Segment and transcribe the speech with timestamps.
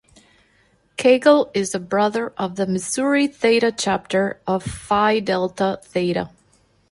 [0.97, 6.31] Cagle is a brother of the Missouri Theta Chapter of Phi Delta Theta.